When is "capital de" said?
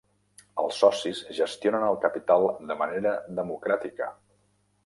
2.07-2.81